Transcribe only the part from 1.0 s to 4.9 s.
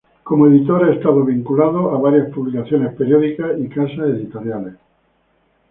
vinculado a varias publicaciones periódicas y casas editoriales.